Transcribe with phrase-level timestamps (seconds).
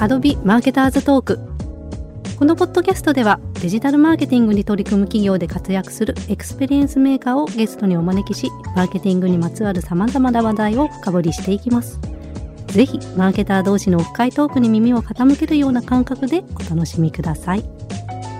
[0.00, 1.40] Adobe Marketer's Talk
[2.38, 11.98] このポッドキャストではデジタルマーケティングに取り組む企業で活躍するエクスペリエンスメーカーをゲストにお招きしマーケティングにまつわる様々な話題を深掘りしていきます。
[12.68, 17.64] ぜひマーケター同士の深いトークに耳を傾けるような感覚でお楽しみください。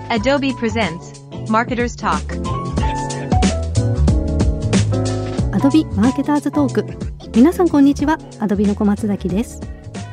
[0.09, 2.41] Adobe presents Marketer's Talk.
[5.51, 6.85] Adobe Marketer's Talk
[7.35, 8.17] 皆さんこんにちは。
[8.39, 9.59] Adobe の小松崎です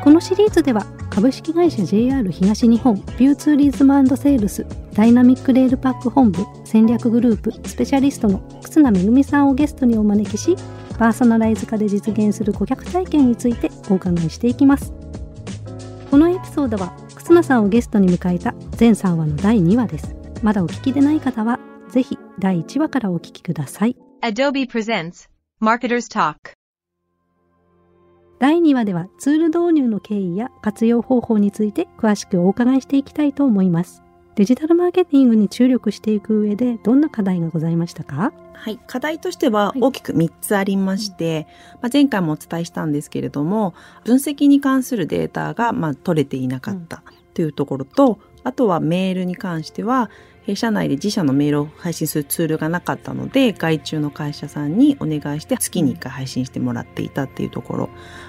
[0.02, 10.56] このシリーズでは株式会社 JR 東日本びゅうツーリズムセールスダイナミックレールパック本部戦略グループスペシャリストの忽那めぐみさんをゲストにお招きし
[10.98, 14.92] パーソナライズ化で実現する顧客体験についてお伺いしていきます。
[16.10, 20.14] このエピソードは沓名さんをゲストに迎えた全3話の第2話です。
[20.42, 21.58] まだお聞きでない方は
[21.90, 23.96] ぜひ第1話からお聞きください。
[24.22, 25.28] Adobe presents
[25.60, 26.56] Marketers Talk.
[28.38, 34.02] 第2話ではツール導入の経緯や活用方法について詳しくお伺いしていきたいと思います。
[34.34, 38.34] デジタルマーケティングに注力していく上でどんな課題がございましたか？
[38.52, 38.78] はい。
[38.86, 41.46] 課題としては大きく3つありまして、
[41.80, 43.72] まあ、前回もお伝えしたんですけれども、
[44.04, 47.02] 分析に関するデータがまあ取れていなかった
[47.32, 57.88] というところと、あとはメールに関しては、弊社内で自社のメールを配信するツールがなかったので、外注の会社さんにお願いして月に1回配信してもらっていたっていうところ。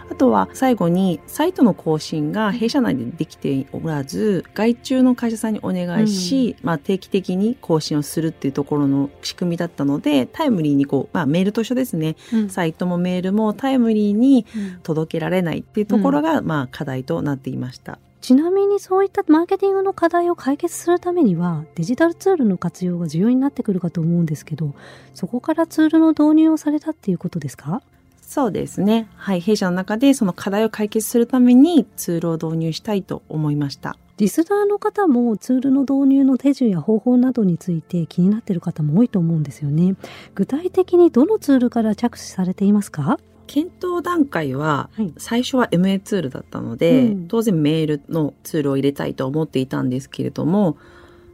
[0.09, 12.15] あとは最後にサイトの更新が弊社内でできておらず、外注の会社さんにお願いし、まあ定期的に更新をするっていうところの仕組みだったので、タイムリーにこう、まあメールと一緒ですね。
[12.33, 14.45] うんサイトもメールもタイムリーに
[14.81, 17.99] 届けられないっていうところが、まあ課題となっていました。
[18.19, 24.73] ちなみにそういったマーケティングの課題を解決するためにはデジタルツールの活用が重要になってくるかと思うんですけど
[25.13, 27.81] そこからツールの導入をされたっていうことですか？
[28.21, 29.07] そうですね。
[29.15, 29.39] はい。
[29.39, 33.95] 弊社の中でその課題を解決するためにツールを導入したいと思いました。
[34.17, 39.95] リスナーの方もツールの導入の手順や方法などについて気になっている方も多いと思うんですよね
[40.33, 43.19] 具体的にどのツールから着手されていますか？
[43.47, 50.77] 検討段階ははい最初は MA ツールだったので、うん当然メールのツールを入れたいと思っていたんですけれども、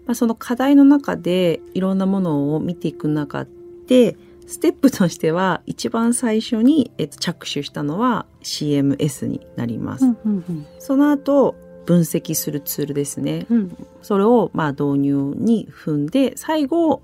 [0.06, 3.46] まあ、その課題の中でいろんなものを見ていく中
[3.88, 4.16] で
[4.48, 10.06] ステップとしては一番最初に、えっと、着手したのは CMS になります。
[10.06, 13.46] うんうんその後分析するツールですね。
[13.50, 17.02] うんうんそれをまあ導入に踏んで最後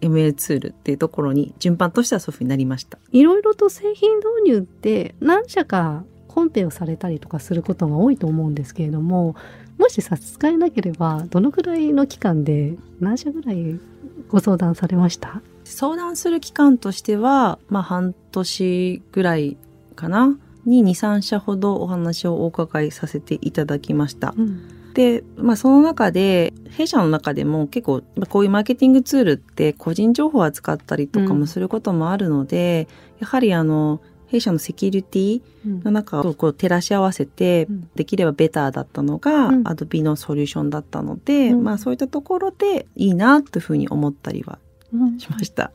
[0.00, 2.98] ML ツールっていうところに順番としてはそういうふうになりました。
[3.12, 9.36] いろいろと製品導入って何社かコンペをされたりとかすることが多いと思うんですけれども
[9.78, 13.80] もし差し支えなければどのくらいの期間で何社ぐらい
[14.28, 15.40] ご相談されました？
[15.64, 19.56] 相談する期間としては、まあ半年ぐらい
[19.94, 20.38] かな？
[20.64, 24.34] に2、3社ほどお話をお伺いさせていただきました。
[24.36, 35.42] うんで、まあその中で、弊社の中でも結構、まあこういうマーケティングツールって個人情報を扱ったりとかもすることもあるので、やはりあの、弊社のセキュリティ
[35.84, 39.62] の中をこう照らし合わせてうん、できればベターだったのが、うん。
[39.64, 41.62] Adobe のソリューションだったので、うん。
[41.62, 44.58] まあそういったところでいいなというふうに思ったりは
[44.94, 45.18] うん。
[45.18, 45.72] しました。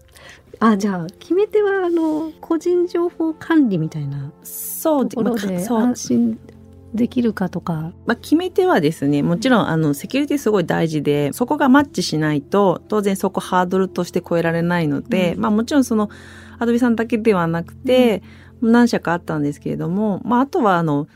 [0.60, 6.40] あじゃあ決め手はあの個人情報管理みたいなそうところで安心
[6.94, 15.42] できるかとか、まあ、決め手はですね、もちろん、あの、セキュリティすごい大事で、そこがマッチしないと、当然そこハードルとして超えられないので、うん。
[15.42, 16.10] まあもちろんその、
[16.60, 18.22] アドビさんだけではなくて、
[18.62, 21.08] 何社かあったんですけれども、まああとはあの、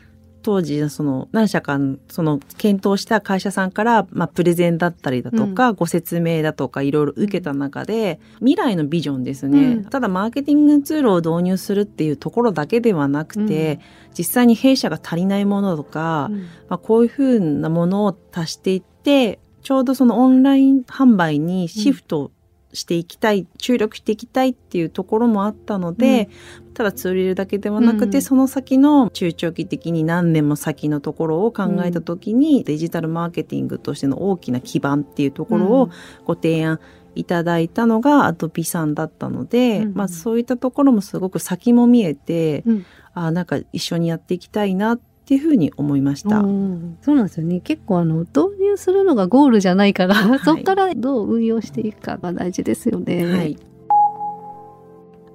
[0.45, 9.59] 当時、その、何社か、その、検討した会社さんから、まあ、プレゼンだったりだとか、ご説明だとか、いろいろ受けた中で、未来のビジョンですね。
[9.59, 9.85] うん。
[9.85, 13.79] ただ、マーケティングツールを導入するっていうところだけではなくて、
[14.15, 16.41] 実際に弊社が足りないものとか、うん。
[16.69, 22.29] まあ、こういうふうなものを足していって、ちょうどそのオンライン販売にシフト
[22.73, 26.29] していきたい、注力していきたいっていうところもあったので、
[26.75, 28.21] ただツール入れるだけではなくて、うん。
[28.21, 35.89] その先の中長期的に何年も先のところを考えたときに、デジタルマーケティングとしての大きな基盤っていうところを
[36.25, 36.79] ご提案
[37.15, 39.93] いただいたのがアドビさんだったので、うん。
[39.95, 42.85] まあそういったところもすごく先も見えて、うん。
[43.13, 46.39] あなんか一緒にやっていきたいなっていうふうに思いました。
[46.39, 47.61] うんそうなんですよね。
[47.61, 50.39] 結構あの導入するのがゴールじゃないから、い。
[50.39, 53.25] そこからどう運用していくかが大事ですよね。
[53.25, 53.57] はい。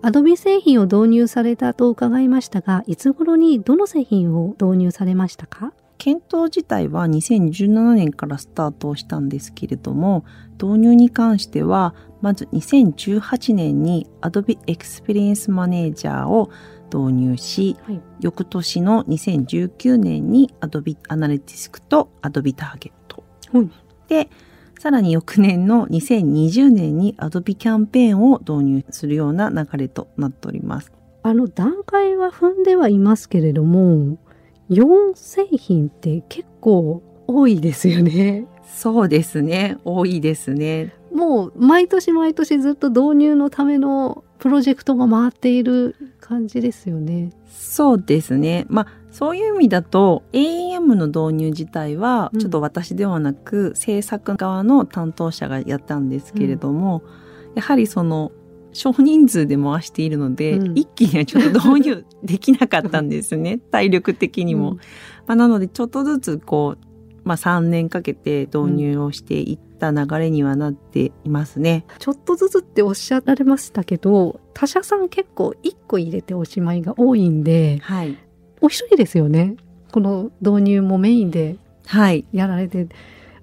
[0.02, 5.72] アドビ製品を導入されたと伺いましたがいつ頃にどの製品を導入されましたか？
[5.98, 16.50] 検討自体は2017年からスタートをしたんですけれども、導入に関しては、まず2018年に Adobe Experience Manager を
[16.90, 18.00] 導入し、はい。
[18.20, 22.92] 翌年の2019年に Adobe Analytics と Adobe Target。
[23.52, 23.70] はい
[24.08, 24.30] で、
[24.80, 30.90] さらに翌年の2020年に Adobe キャンペーンを導入するような流れとなっております。
[31.22, 34.16] あの段階は踏んではいますけれども、
[34.70, 38.46] 4製品って結構多いですよね。
[38.74, 39.76] そうですね。
[39.84, 40.94] 多いですね。
[41.12, 47.32] もう毎年毎年ずっと導入のためのプロジェクトが回っている感じですよね。
[47.50, 48.64] そうですね。
[48.70, 57.02] まあ、そういう意味だと AEM の導入自体はうんちょっと私ではなく、制作側の担当者がやったんですけれども、
[57.54, 58.32] やはりその
[58.72, 63.58] 少人数で回しているので、うん一気にはちょっと導入できなかったんですね。
[63.70, 64.72] 体力的にも。
[64.72, 64.76] うん
[65.26, 66.86] まあ、なのでちょっとずつこう、
[67.24, 71.84] まあ、3年かけて導入をしていった流れにはなっていますね。
[71.98, 78.16] ちょっとずつっておっしゃられましたけど、他社さん結構1個入れておしまいが多いんで、はい。
[78.60, 79.56] お一人ですよね。
[79.92, 82.24] この導入もメインではい。
[82.32, 82.86] やられて、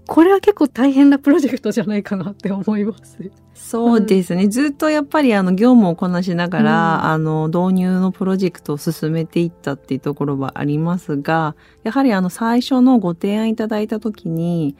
[0.07, 3.17] これは結構大変なプロジェクトじゃないかなって思います。
[3.53, 4.47] そうですね。
[4.47, 14.77] ずっとやっぱりあの業務をこなしながら、うんあの導入のプロジェクトを進めていったっていうところはありますが、やはりあの最初のご提案いただいたときに、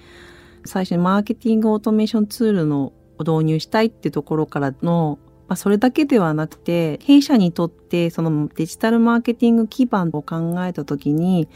[0.66, 11.48] 最初にマーケティングオートメーションツールの導入したいってところからの、まあ、それだけではなくて、弊社にとってそのデジタルマーケティング基盤を考えたときに、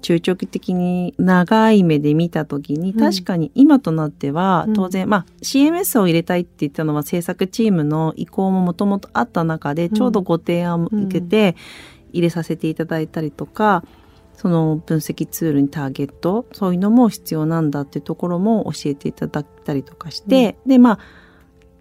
[0.00, 2.98] 中長期的に長い目で見たときに、うん。
[2.98, 4.74] 確かに今となってはうん。
[4.74, 9.94] 当然、まあ CMS を入れたいって言ったのは制作チームの意向ももともとあった中で、うん。
[9.94, 11.56] ちょうどご提案を受けて
[12.12, 13.84] 入れさせていただいたりとか、
[14.34, 20.98] その分析ツールにターゲット、そういうのも必要なんだっていうところも教えていただいたりとかして、で、まあ、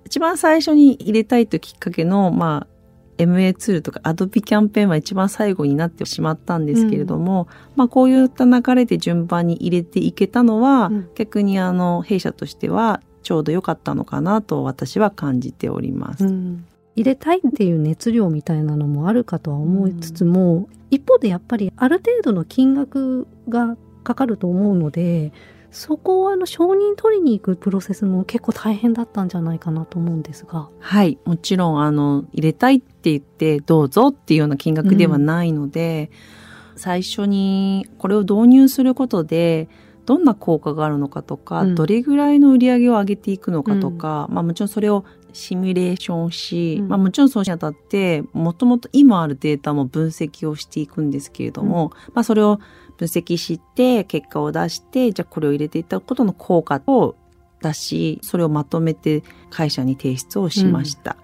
[0.09, 11.09] 一番最初に入れたいというきっかけの、まあ、MA ツールとか Adobe キャンペーンは一番最後になってしまったんですけれども、まあこういった流れで順番に入れていけたのは、うん。
[11.13, 16.25] 逆にあの弊社としてはちょうど良かったのかなと私は感じております。
[16.25, 16.65] うん。
[16.95, 25.31] 入れたいっていう熱量みたいなのもあるかとは思いつつも、一方でやっぱりある程度の金額がかかると思うので
[25.71, 30.69] そこをあの承認取りに行くプロセスも結構大変だったんじゃないかなと思うんですが。
[30.80, 31.19] はい。
[31.25, 36.10] もちろん、あの、入れたいって言って、どうぞっていうような金額ではないので、
[36.75, 39.69] 最初にこれを導入することで、
[40.06, 52.60] どんな効果があるのかとか、うんどれぐらいの売り上げを上げていくのかとか、まあもちろんそれをシミュレーションし、うんまあもちろんそうしにあたって、もともと今あるデータも分析をしていくんですけれども、まあそれを
[52.99, 57.15] 分析して、結果を出して、じゃあこれを入れていったことの効果を
[57.61, 61.15] 出し、それをまとめて会社に提出をしました。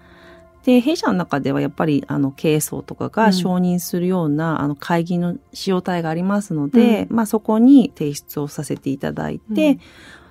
[0.64, 3.10] で、弊社の中ではやっぱりあの経営層とかうん。
[3.10, 9.80] が承認するような、あの会議の使用体がありますので、まあそこに提出をさせていただいて、うん。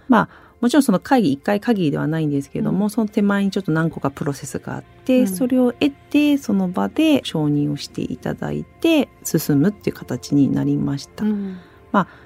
[0.07, 0.29] まあ
[0.65, 2.89] もちろんその会議一回限りではないんですけども、うん。
[2.89, 5.27] その手前にちょっと何個かプロセスがあって、うん。
[5.27, 11.23] それを得てその場で承認をしていただいて進むっていう形になりました。
[11.23, 11.57] うん。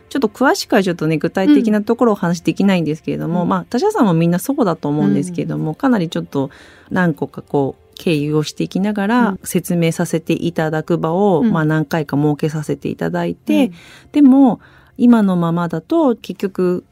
[0.09, 3.49] ちょっと詳しくはちょっとね、具体的なところをお話しできないんですけれども、うん。
[3.49, 6.49] まあ、他社さんもみんなそうだと思うんですけれども、かなりちょっと
[6.89, 9.39] 何個かこう、経由をしていきながうらん。
[9.43, 11.51] 説明させていただく場を、うん。
[11.51, 13.71] まあ何回か設けさせていただいて、
[14.13, 14.61] でも、
[14.97, 16.83] 今のままだと結局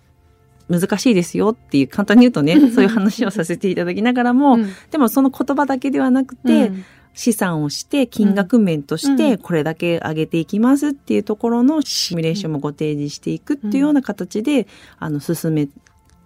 [0.69, 4.69] 難しいですよっていう、簡単に言うとね、そういう話をさせていただきながらも、うん。
[4.91, 6.86] でもその言葉だけではなくて、うん。
[7.13, 9.17] 資産をして金額面としうん。
[9.17, 14.67] てこれだけ上げていきますっていうところのシミュレーションもご提示していくっていうような形で、
[15.00, 15.67] あの進め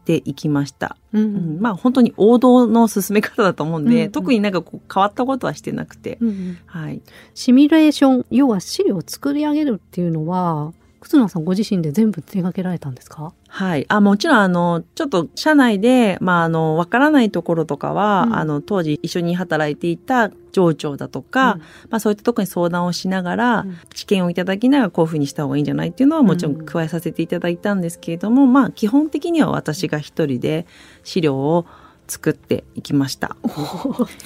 [0.04, 1.58] ていきました、ううん。
[1.60, 4.12] んまあ本当に王道の進め方だと思うんで、うん。
[4.12, 7.02] 特になんかこう変わったことはしてなくて、うんはい。
[7.36, 13.34] シミュレーション要は資料を作り上げるっていうのは忽那さんご自身で全部手掛けられたんですか？
[13.50, 13.86] はい。
[13.90, 18.36] あ、もちろん、あの、ちょっと、社内で、まあ、あの、わからないところとかは、うん。
[18.36, 21.58] あの、当時一緒に働いていた上長だとか、
[21.90, 23.78] まあ、そういったところに相談をしながら、うん。
[23.94, 30.66] 知見をいただきながらこういうふうにした方がいいんじゃないっていうのはもちろん加えさせていただいたんですけれども、まあ基本的には私が一人で
[31.04, 31.66] 資料を
[32.08, 33.36] 作っていきました。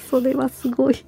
[0.10, 1.06] それはすごい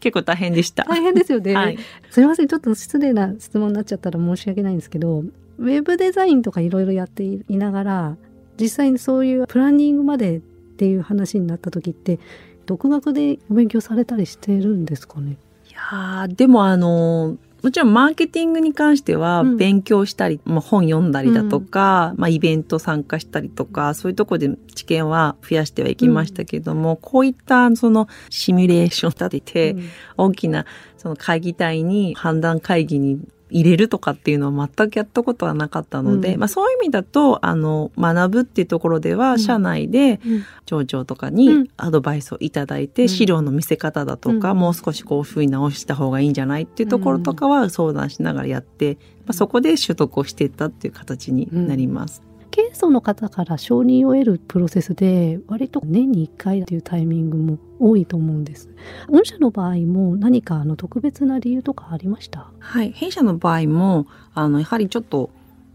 [0.00, 0.84] 結構大変でした。
[0.84, 1.78] 大変ですよね、はい。
[2.10, 5.20] すみませんちょっと失礼な質問になっちゃったら申し訳ないんですけど
[5.58, 8.16] ウェブデザインとかいろいろやっていながら
[8.58, 12.18] 実際にそういうプランニングまでっていう話になった時って
[12.66, 15.36] 独学でお勉強されたりしてるんですかね？
[15.68, 19.56] いやーでもあの、もちろんマーケティングに関してはうん。
[19.56, 29.90] 勉強したり、まあ、本読んだりだとか、まあ、イベント参加したりとかそういうところで知見は増やしてはいきましたけども、こういったそのシミュレーション立てて、うん。
[30.16, 33.20] 大きなその会議体に判断会議に
[33.50, 36.40] 入れるとかっていうのは全くやったことはなかったので、うん。
[36.40, 39.38] まあそういう意味だと、あの、学ぶっていうところでは、うん。
[39.38, 40.44] 社内でうん。
[40.66, 41.34] 町長とかうん。
[41.34, 43.08] にアドバイスをいただいて、うん。
[43.08, 44.58] 資料の見せ方だとか、うん。
[44.58, 48.94] もう少しこういうふうに直した方がいいんじゃないっていうところとかは相談しながらやって、
[49.26, 52.29] まあ、そこで取得をしていったっていう形になります。
[52.60, 58.68] 経営層の方から承認を得るプロセスで割と年に1回というタイミングも多いと思うんです。
[59.08, 62.50] 御社の場合も何かあの特別な理由とかありました？
[62.58, 62.92] はい。
[62.92, 65.30] 弊社の場合も、あの、やはりちょっと、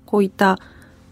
[0.05, 0.59] こういった、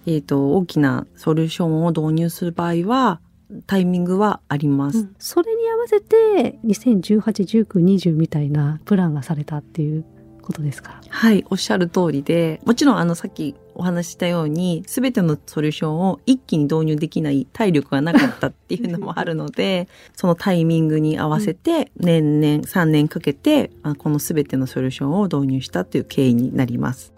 [0.05, 3.19] えっ、と、大きなソリューションを導入する場合は、
[3.65, 5.09] タイミングはあります。
[5.17, 7.21] それに合わせて2018、
[7.65, 10.05] 19、20みたいなプランがされたっていう
[10.41, 11.01] ことですか？
[11.09, 27.13] はい、おっしゃる通りで、もちろんあのさっきお話ししたように、すべてのソリューションを一気に導入できない体力がなかったっていうのもあるので、 そのタイミングに合わせて年々3年かけて、あこのすべてのソリューションを導入したという経緯になります。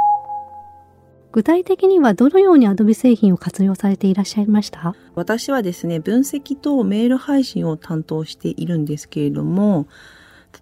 [1.32, 4.96] 具体的にはどのように Adobe 製品を活用されていらっしゃいました？
[5.16, 9.86] 私はですね、分析とメール配信を担当しているんですけれども、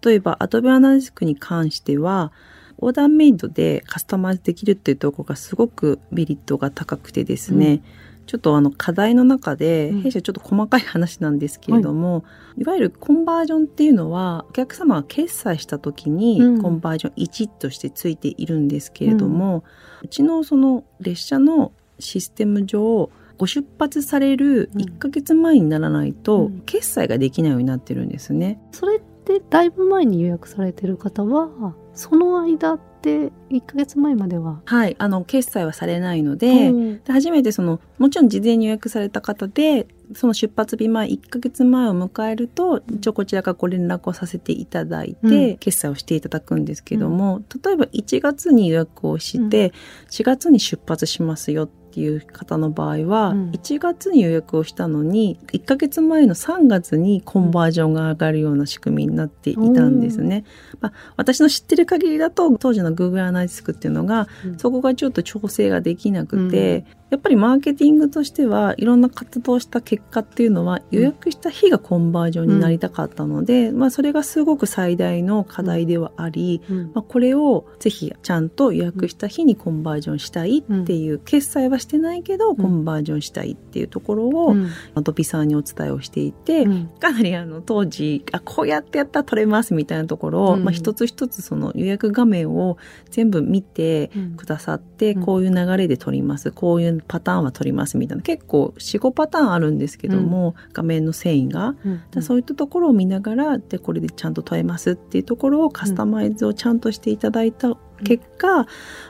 [0.04, 2.32] 例えば Adobe Analytics に関しては、
[2.78, 7.82] オーダーメイドでカスタマイズできるっていうところがすごくメリットが高くてですね、
[8.26, 10.02] ちょっとあの課題の中で、うん。
[10.02, 12.24] 弊社ちょっと細かい話なんですけれども、
[12.58, 16.62] い、わゆるコンバージョンっていうのは、お客様が決済した時にうん。
[16.62, 19.64] コンバージョン1としてついているんですけれども、
[20.02, 26.62] うちのその列車のシステム上、ご出発されるうん1ヶ月前にならないとうん。
[26.66, 28.60] 決済ができないようになってるんですね。
[28.72, 37.04] それってだいぶ前に予約されてる方はその間って1ヶ月前までは、はい、あの決済はされないので、うん。
[37.04, 45.58] で初めてそのもちろん事前に予約された方でその出発日前1ヶ月前を迎えると一応こちらからご連絡をさせていただいて、うん。
[45.58, 49.74] 決済をしていただくんですけども、例えば1月に予約をして、
[50.10, 60.44] 4月に出発しますよっていう方の場合は、うん1月に予約をしたのに1ヶ月前の3月にコンバージョンが上がるような仕組みになっていたんですね。
[60.84, 64.60] まあ、私の知ってる限りだと当時の Google アナリティクっていうのがうん。
[64.60, 76.92] そこがちょっと調整ができなくて、やっぱりマーケティングとしてはいろんな活動をした結果っていうのは予約した日がコンバージョンになりたかったので、まあそれがすごく最大の課題ではあり、うん。
[76.94, 84.56] まあ、これをぜひちゃんと予約した日にコンバージョンしたいっていう、決済はしてないけどコンバージョンしたいっていうところを、
[84.96, 86.88] ドビさんにお伝えをしていて、うん。
[87.00, 90.64] かなりあの当時あこうやってやったら取れますみたいなところを、うん。
[90.64, 92.78] まあ、一つ一つその予約画面を
[93.10, 94.36] 全部見てうん。
[94.36, 95.24] くださって、うん。
[95.24, 96.52] こういう流れで取ります。
[96.52, 97.98] こういうパターンは取ります。
[97.98, 98.24] みたいな。
[98.24, 101.76] 結構45パターンあるんですけども、画面の繊維が。
[102.22, 108.68] そういったところを見ながらでこれでちゃんと問えますっていうところをカスタマイズをちゃんとしていただいた結果、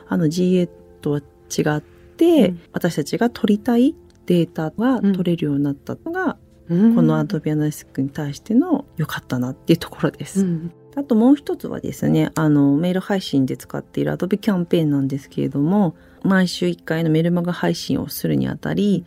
[0.08, 0.70] あの GA
[1.02, 2.62] とは違って、うん。
[2.72, 6.38] 私たちが取りたいデータが取れるようになったのが、
[6.70, 6.96] うん。
[6.96, 10.42] この Adobe Analytics に対しての良かったなっていうところです。
[10.42, 19.06] うんあともう一つはですね、あの、メール配信で使っている Adobe キャンペーンなんですけれども、毎週1回のメルマガ配信をするにあたり、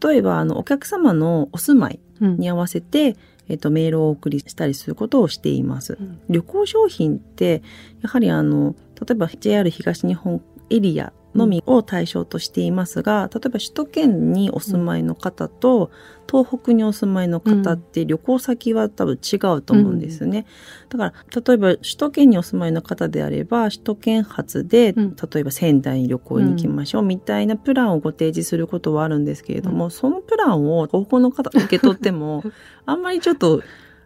[0.00, 3.16] 例えば、あの、お客様のお住まいうんに合わせて、
[3.48, 5.96] えっと、メールをお送りしたりすることをしています。
[6.00, 7.62] うん旅行商品って、
[8.02, 15.90] やはりあの、例えば JR 東日本エリアのみを対象としていますが、例えば首都圏にお住まいの方と、
[16.30, 20.46] 東北にお住まいの方って旅行先は多分違うと思うんですね。
[20.88, 25.16] だから、例えば首都圏にお住まいの方であれば、首都圏発で、うん。
[25.16, 32.42] 例えば仙台に旅行に行きましょうみたいなプランをご提示することはあるんですけれども、そのプランを東北の方受け取っても、
[32.86, 33.62] あんまりちょっと、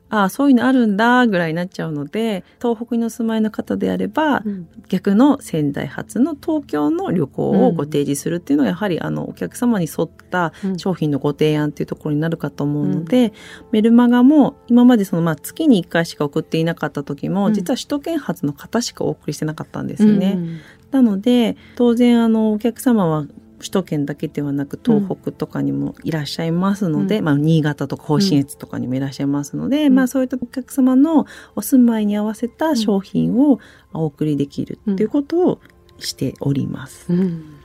[0.08, 4.68] ああ、そういうのあるんだ、ぐらいになっちゃうので、東北にお住まいの方であれば、うん。
[4.88, 10.78] 逆の仙台発の東京の旅行をご提示するっていうのは、やはりあの、お客様に沿ったうん。
[10.78, 13.32] 商品のご提案っていうところになるかと思うので、
[13.72, 17.54] メルマガも今までその、まあ、月に1回しか送っていなかった時も、うん。
[17.54, 20.34] 実は首都圏発の方しかお送りしてなかったんですよね。
[20.36, 20.58] うん。
[20.92, 23.26] なので、当然あの、お客様は
[23.58, 27.24] 首都圏だけではなく東北とかにもいらっしゃいますので、うん。
[27.24, 29.94] まあ、新潟とか甲信越とかにもいらっしゃいますので、うん。
[29.94, 33.58] まあ、そういったお客様のお住まいに合わせた商品を
[33.92, 35.60] お送りできるっていうことを
[35.98, 37.12] しております。
[37.12, 37.56] うん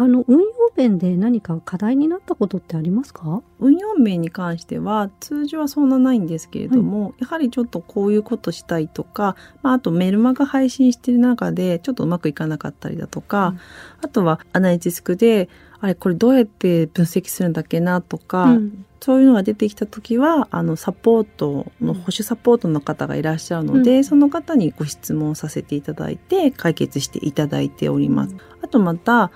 [0.00, 3.42] あの、運用面で何か課題になったことってありますか？
[3.58, 13.60] 運用面に関しては通常はそんなないんですけれども、やはりちょっとこういうことしたいとか、まあ、あとメルマガ配信してる中でちょっとうまくいかなかったりだとか、うん。
[14.00, 18.86] あとはアナリティスクであれこれどうやって分析するんだっけなとか、うん。
[19.02, 24.04] そういうのが出てきた時はあのサポートの保守サポートの方がいらっしゃるので、うん。
[24.04, 28.34] その方にご質問させていただいて解決していただいております。
[28.62, 29.30] あとまた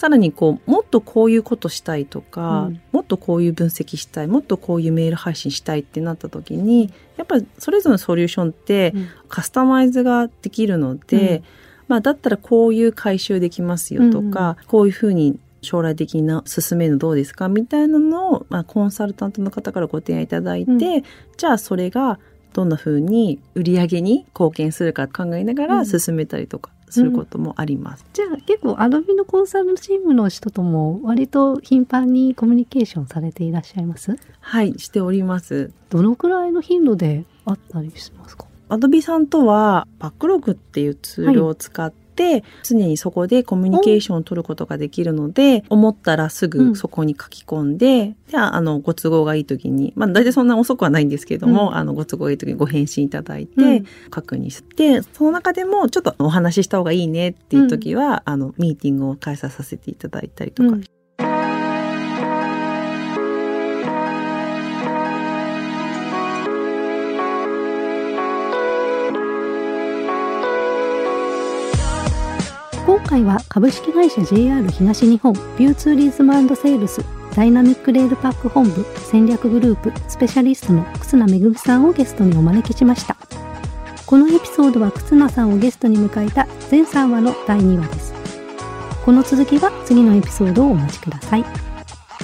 [0.00, 2.80] さらにこうもっとこういうことしたいとか、うん。
[2.90, 9.08] もっとこういう分析したいもっとこういうメール配信したいってなった時にやっぱりそれぞれのソリューションってうん。
[9.28, 11.44] カスタマイズができるので、うん。
[11.88, 21.02] まあ、だったらこういう回収できますよとか、こういうふうに将来的な進めるのどうですかみたいなのを、まあ、コンサルタントの方からご提案いただいて、うん。
[21.36, 22.18] じゃあそれが
[22.54, 25.86] どんなふうに売り上げに貢献するか考えながらうん。
[25.86, 28.04] 進めたりとかすることもあります。
[28.12, 34.18] じゃあ結構アドビのコンサルチームの人とも割と頻繁にコミュニケーションされていらっしゃいます？
[34.40, 35.72] はい、しております。
[35.88, 38.46] どのくらいの頻度であったりしますか？
[38.68, 42.09] アドビさんとはバックログっていうツールを使って、
[42.62, 46.50] 常にそこでコミュニケーションを取ることができるので、思ったらすうん。
[46.50, 51.76] ぐそこに書き込んで、じゃあ、あの、ご都合がいい時に、まあ、大体そんな遅くはないんですけども、うん。
[51.76, 53.84] あの、ご都合がいい時にご返信いただいて、うん。
[54.10, 60.76] 確認して、その中でもちょっとお話しした方がいいねっていう時は、あの、ミーティングを開催させていただいたりとか、
[73.00, 77.02] 今回は株式会社 JR 東日本びゅうツーリズムセールス
[77.34, 83.16] ダイナミックレールパック本部戦略グループスペシャリストの忽那めぐみさんをゲストにお招きしました。
[84.06, 88.14] このエピソードは忽那さんをゲストに迎えた全3話の第2話です。
[89.04, 91.44] この続きは次のエピソードをお待ちください。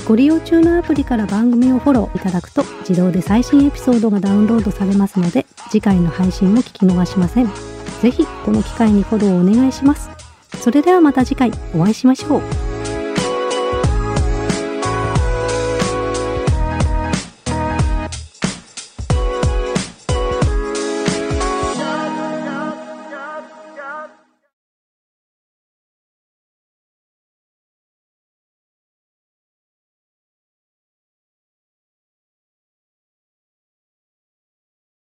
[0.07, 7.47] ご利用中のアプリから番組をフォローいただくと自動で最新エピソードがダウンロードされますので次回の配信も聞き逃しません。
[8.03, 10.16] ぜひこの機会にフォローをお願いします。
[10.61, 12.43] それではまた次回お会いしましょう。